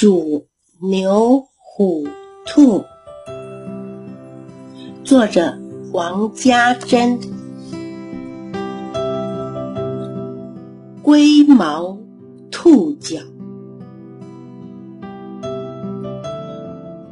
[0.00, 0.46] 鼠、
[0.80, 2.06] 牛、虎、
[2.46, 2.84] 兔。
[5.02, 5.58] 作者
[5.92, 7.18] 王家珍。
[11.02, 11.98] 龟毛
[12.52, 13.18] 兔脚。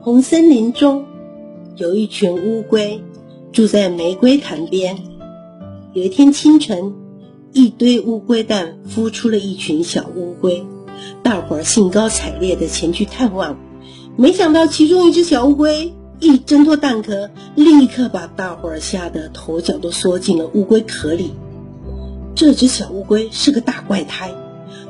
[0.00, 1.04] 红森林中
[1.74, 3.02] 有一群乌龟，
[3.50, 4.96] 住在玫瑰潭边。
[5.92, 6.94] 有一天清晨，
[7.52, 10.64] 一堆乌龟蛋孵出了一群小乌龟。
[11.22, 13.58] 大伙儿兴高采烈地前去探望，
[14.16, 21.34] 没想到其中一只小乌龟一挣脱蛋壳，立刻把大伙儿吓得头脚都缩进了乌龟壳里。
[22.34, 24.34] 这只小乌龟是个大怪胎，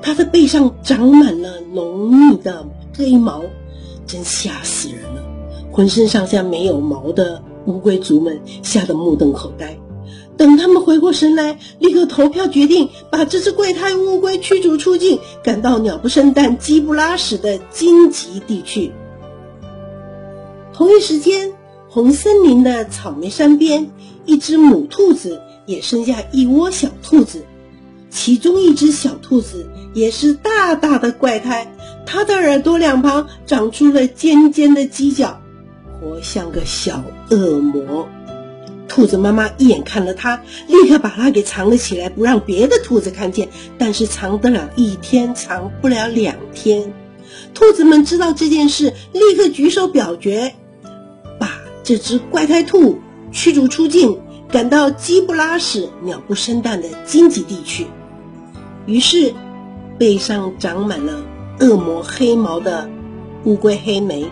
[0.03, 3.43] 它的背上长满了浓密的黑毛，
[4.07, 5.23] 真吓死人了！
[5.73, 9.77] 浑身上下没有毛的乌龟族们吓得目瞪口呆。
[10.37, 18.93] 等他们回过神来，立刻投票决定把这只怪胎乌龟驱逐出境，赶到鸟不生蛋、鸡不拉屎的荆棘地去。
[20.75, 21.55] 同一时间，
[21.89, 23.91] 红森林的草莓山边，
[24.27, 27.45] 一只母兔子也生下一窝小兔子，
[28.11, 31.75] 其中一只小兔子也是大大的怪胎，
[32.05, 35.41] 它的耳朵两旁长出了尖尖的犄角，
[35.99, 38.07] 活像个小恶魔。
[38.89, 43.49] 兔子妈妈一眼看了它，立刻把它给藏了起来，不让别的兔子看见。
[43.79, 46.93] 但是藏得了一天，藏不了两天。
[47.53, 50.55] 兔子们知道这件事，立刻举手表决，
[51.39, 53.01] 把这只怪胎兔
[53.33, 54.21] 驱逐出境，
[54.51, 57.87] 赶到鸡不拉屎、鸟不生蛋的荆棘地去。
[58.87, 59.35] 于是，
[59.99, 61.25] 背上长满了
[61.59, 62.89] 恶魔黑毛的
[63.45, 64.27] 乌龟黑莓。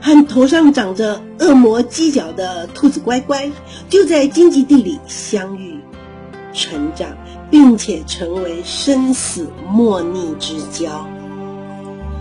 [0.00, 3.50] 和头上长着恶魔犄角的兔子乖乖，
[3.88, 5.80] 就在荆棘地里相遇、
[6.52, 7.16] 成长，
[7.50, 11.06] 并且成为生死莫逆之交。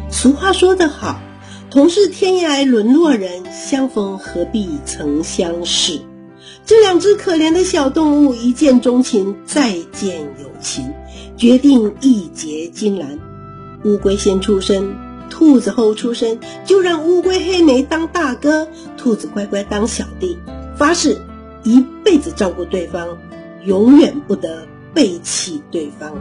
[0.09, 1.19] 俗话说得好
[1.69, 5.99] ：“同是天涯沦落人，相逢何必曾相识。”
[6.65, 10.93] 这两只可怜的小动物一见钟情，再见有情，
[11.37, 13.19] 决定义结金兰。
[13.85, 15.06] 乌龟先出生。
[15.29, 18.67] 兔子后出生，就让乌龟黑莓当大哥，
[18.97, 20.37] 兔子乖乖当小弟，
[20.75, 21.17] 发誓
[21.63, 23.17] 一辈子照顾对方，
[23.65, 26.13] 永远不得背弃对方。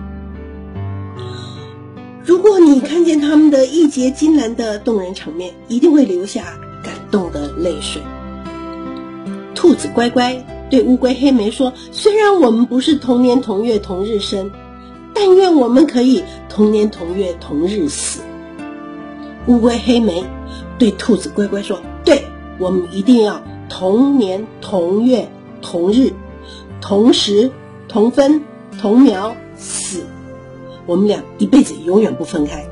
[2.25, 8.03] 如果你看见他们的义结金兰的动人场面，一定会流下感动的泪水。
[9.55, 14.51] 兔子乖乖对乌龟黑莓说：“虽然我们不是同年同月同日生，
[15.15, 18.21] 但愿我们可以同年同月同日死。”
[19.47, 20.25] 乌龟黑莓
[20.79, 22.25] 对兔子乖乖说：“对
[22.59, 25.29] 我们一定要同年同月
[25.63, 26.13] 同日，
[26.81, 27.53] 同时
[27.87, 28.43] 同分
[28.81, 30.05] 同秒死，
[30.85, 32.67] 我们俩一辈子永远不分开。”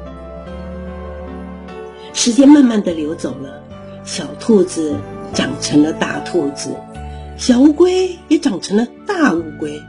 [2.12, 3.62] 时间慢慢的流走了，
[4.04, 4.96] 小兔子
[5.32, 6.74] 长成了大兔子，
[7.36, 9.80] 小乌龟也长成了大乌龟。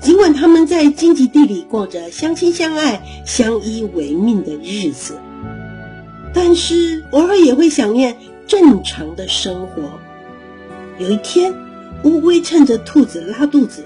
[0.00, 5.18] 尽管他们在荆棘地里过着相亲相爱、相依为命的日子。
[6.32, 9.98] 但是偶尔也会想念正常的生活。
[10.98, 11.54] 有一天，
[12.04, 13.84] 乌龟趁着兔子拉肚子，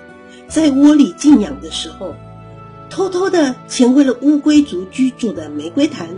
[0.49, 2.15] 在窝里静养的时候，
[2.91, 6.09] 偷偷的潜回了乌龟族居住的玫瑰潭，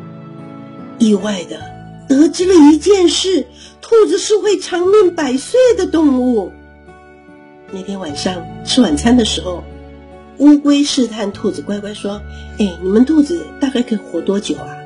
[0.99, 1.61] 意外的
[2.09, 3.47] 得知了一件事：
[3.81, 6.53] 兔子是会长命百岁的动物。
[7.73, 9.65] 那天晚上吃晚餐的时候，
[10.39, 12.21] 乌龟试探兔子乖乖说
[12.59, 14.77] ：“哎，你们兔子大概可以活多久啊？”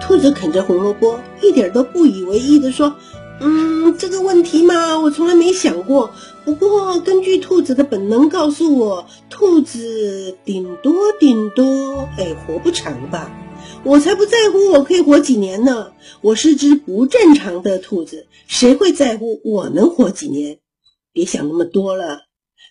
[0.00, 2.94] 兔子啃着红萝卜，一点都不以为意地说
[3.40, 6.10] ：“嗯，这个问题嘛，我从来没想过。
[6.44, 13.32] 不过根据兔子的本能告诉我，兔子顶多顶多，哎，活不长吧？
[13.82, 15.92] 我才不在乎，我可以活几年呢？
[16.20, 20.58] 我是只不正常的兔子，谁会在乎我能活几年？
[21.12, 22.20] 别想那么多了，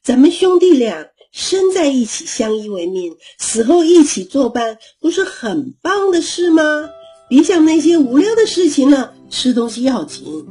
[0.03, 6.90] 咱们兄弟俩生在一起，相依为命，死后一起作伴，不是很棒的事吗？”
[7.28, 10.46] 别想那些无聊的事情了，吃东西要紧。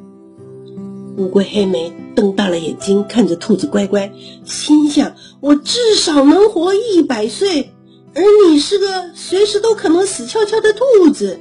[1.16, 4.12] 乌龟黑莓瞪大了眼睛看着兔子乖乖，
[4.44, 7.72] 心想：我至少能活一百岁，
[8.14, 11.38] 而你是个随时都可能死翘翘的兔子。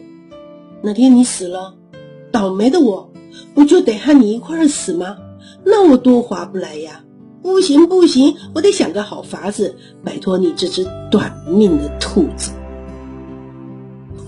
[0.83, 1.73] 哪天你死了，
[2.31, 3.11] 倒霉的我
[3.55, 5.17] 不就得和你一块儿死吗？
[5.63, 7.03] 那我多划不来呀！
[7.41, 12.51] 不行不行，我得想个好法子摆脱你这只短命的兔子。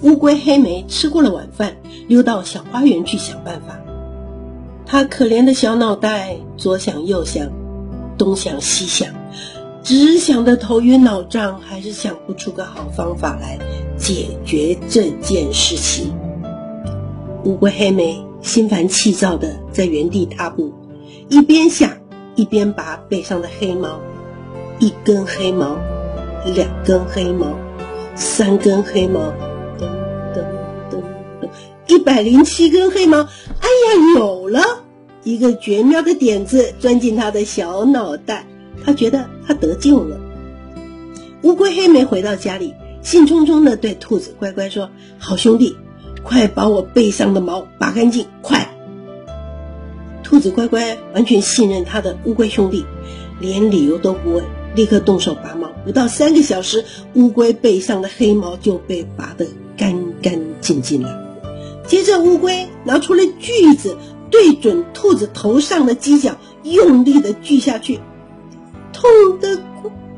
[0.05, 3.79] 乌龟黑莓吃过了晚饭，溜到小花园去想办法。
[4.85, 7.49] 他可怜的小脑袋左想右想，
[8.15, 9.09] 东想西想，
[9.81, 13.57] 只想得头晕脑胀，还是想不出个好方法来
[13.97, 16.13] 解决这件事情。
[17.43, 20.71] 乌龟黑莓心烦气躁的在原地踏步，
[21.29, 21.89] 一边想
[22.35, 23.99] 一边拔背上的黑毛，
[24.77, 25.79] 一根黑毛，
[26.53, 27.47] 两根黑毛，
[28.13, 29.33] 三根黑毛，
[31.87, 33.19] 一百零七根黑毛。
[33.19, 34.61] 哎呀，有了
[35.23, 38.45] 一个绝妙的点子钻进他的小脑袋，
[38.83, 40.19] 他觉得他得救了。
[41.43, 42.73] 乌龟黑莓回到家里。
[43.01, 44.89] 兴冲冲地对兔子乖乖说
[45.19, 45.75] ：“好兄弟，
[46.23, 48.67] 快把我背上的毛拔干净，快！”
[50.25, 52.83] 兔子乖乖完全信任他的乌龟兄弟，
[53.39, 54.43] 连理由都不问，
[54.73, 55.69] 立刻动手拔毛。
[55.85, 56.83] 不到三个小时，
[57.13, 59.45] 乌龟背上的黑毛就被拔得
[59.77, 61.24] 干干净净了。
[61.87, 63.97] 接着，乌龟拿出了锯子，
[64.29, 67.99] 对准兔子头上的犄角，用力的锯下去，
[68.91, 69.61] 痛的。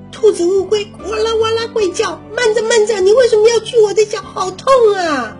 [0.09, 4.19] 兔子乌龟哇啦哇啦怪叫，慢着慢着，你为什么要锯我的脚？
[4.19, 5.37] 好痛啊！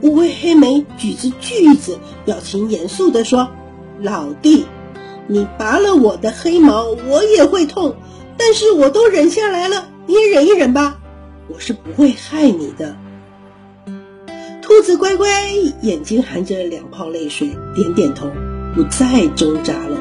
[0.00, 3.50] 乌龟黑莓举着锯子，表情严肃地说
[4.00, 4.64] ：“老弟，
[5.26, 7.96] 你拔了我的黑毛，我也会痛，
[8.38, 10.98] 但是我都忍下来了，你也忍一忍吧，
[11.48, 12.96] 我是不会害你的。”
[14.80, 15.28] 兔子乖乖
[15.82, 18.30] 眼睛含着两泡泪水，点点头，
[18.74, 19.98] 不再挣扎了。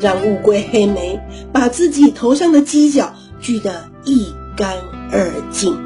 [0.00, 1.20] 让乌龟黑莓
[1.52, 4.78] 把自己头上的犄角锯得一干
[5.12, 5.78] 二净，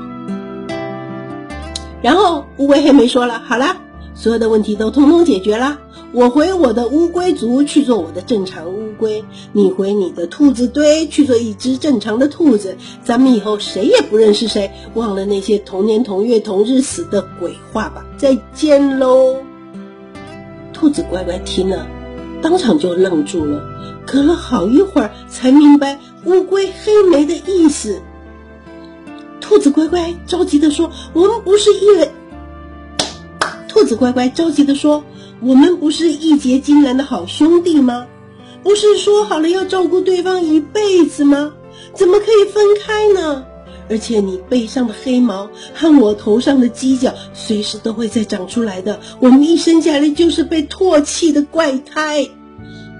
[2.00, 3.76] 然后乌龟黑莓说了：“好了，
[4.14, 5.80] 所有的问题都通通解决了。
[6.14, 12.76] 我回我的乌龟族去做我的正常乌龟，你回你的兔子堆去做一只正常的兔子。
[13.02, 18.06] 咱们以后谁也不认识谁，忘了那些同年同月同日死的鬼话吧。
[18.16, 19.42] 再见喽！”
[20.72, 21.84] 兔子乖乖听了，
[22.40, 23.60] 当场就愣住了。
[24.06, 28.00] 隔了好一会儿，才明白乌龟黑莓的意思。
[29.40, 32.08] 兔子乖乖着急地说：“我们不是一人。”
[33.66, 35.02] 兔子乖乖着急地说
[35.44, 38.06] ：“我们不是义结金兰的好兄弟吗？
[38.62, 41.52] 不是说好了要照顾对方一辈子吗？
[41.92, 43.44] 怎么可以分开呢？
[43.90, 49.00] 而且你背上的黑毛和我头上的犄角，随时都会再长出来的。
[49.20, 52.26] 我们一生下来就是被唾弃的怪胎。”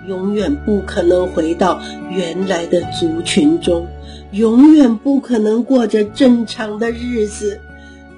[0.07, 1.81] 永远不可能回到
[2.11, 3.87] 原来的族群中，
[4.33, 7.59] 永远不可能过着正常的日子。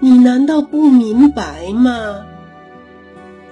[0.01, 2.27] 你难道不明白吗？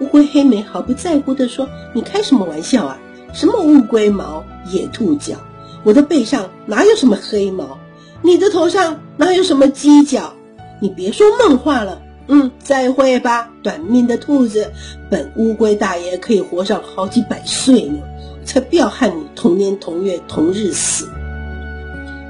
[0.00, 2.98] 乌龟黑莓毫不在乎地说：“你开什么玩笑啊？
[3.32, 5.36] 什么乌龟毛、野兔脚？
[5.82, 7.78] 我的背上哪有什么黑毛？
[8.22, 10.34] 你的头上哪有什么犄角？
[10.80, 12.02] 你别说梦话了。
[12.26, 14.72] 嗯，再会吧，短命的兔子。
[15.10, 17.98] 本乌龟大爷可以活上好几百岁呢。”
[18.44, 21.08] 才不要和你同年同月同日死！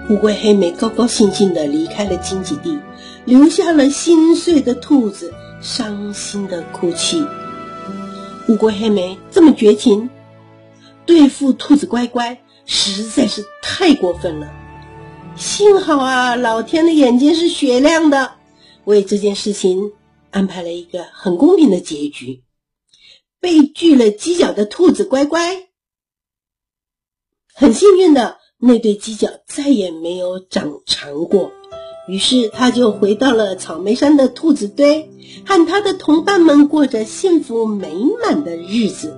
[0.08, 2.78] 乌龟黑莓高高兴兴地离开了荆棘地，
[3.24, 7.26] 留下了心碎的兔子，伤心的哭泣。
[8.48, 10.10] 乌龟黑莓这么绝情，
[11.06, 14.52] 对付兔子乖乖实在是太过分了。
[15.36, 18.34] 幸好啊，老天的眼睛是雪亮的，
[18.84, 19.92] 为这件事情
[20.30, 22.42] 安排了一个很公平的结局。
[23.40, 25.68] 被锯了犄角的兔子乖乖。
[27.54, 31.52] 很幸运的，那对犄角再也没有长长过，
[32.06, 35.10] 于是他就回到了草莓山的兔子堆，
[35.46, 39.16] 和他的同伴们过着幸福美满的日子。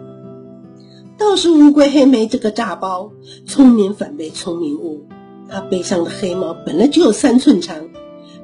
[1.19, 3.11] 倒是乌龟黑莓这个炸包，
[3.47, 5.07] 聪明反被聪明误。
[5.49, 7.89] 它背上的黑毛本来只有三寸长，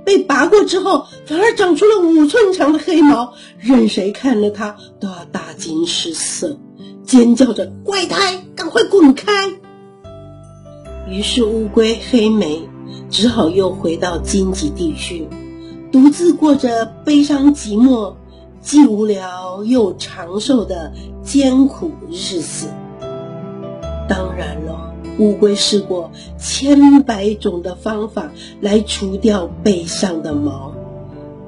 [0.05, 6.59] 被拔过之后，反而长出了五寸长的黑毛，任谁看了它都要大惊失色，
[7.05, 9.33] 尖叫着：“怪胎，赶快滚开！”
[11.11, 12.63] 于是，乌龟黑莓
[13.11, 15.29] 只好又回到荆棘地区，
[15.91, 18.15] 独自过着悲伤寂寞、
[18.61, 22.69] 既无聊又长寿的艰苦日子。
[24.09, 28.31] 当然了，乌龟试过千百种的方法
[28.61, 30.73] 来除掉背上的毛，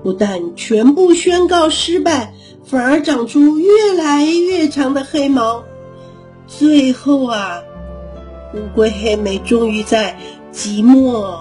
[0.02, 2.34] 不但全部宣告失败，
[2.64, 5.64] 反而长出越来越长的黑毛。
[6.46, 7.62] 最后啊！
[8.54, 10.16] 乌龟黑莓终于在
[10.54, 11.36] 寂寞、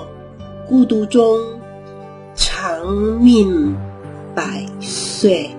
[0.67, 1.39] 孤独中
[2.33, 2.83] 长
[3.21, 3.75] 命
[4.33, 5.51] 百岁。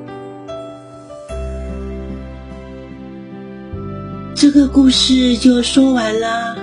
[4.35, 6.57] 这个故事就说完了。